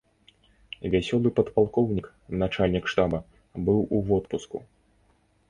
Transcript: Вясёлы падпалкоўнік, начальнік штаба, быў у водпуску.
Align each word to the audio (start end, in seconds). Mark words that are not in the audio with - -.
Вясёлы 0.95 1.29
падпалкоўнік, 1.39 2.07
начальнік 2.45 2.89
штаба, 2.95 3.19
быў 3.69 3.79
у 3.85 3.97
водпуску. 4.11 4.57